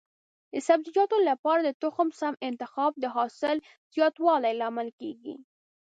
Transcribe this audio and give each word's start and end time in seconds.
د 0.53 0.55
سبزیجاتو 0.67 1.17
لپاره 1.29 1.61
د 1.63 1.69
تخم 1.83 2.07
سم 2.19 2.33
انتخاب 2.49 2.91
د 2.99 3.05
حاصل 3.15 3.57
زیاتوالي 3.93 4.53
لامل 4.61 4.89
کېږي. 4.99 5.35